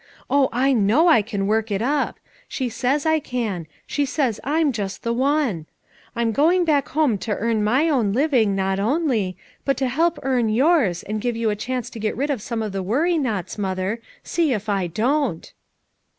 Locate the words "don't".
14.87-15.53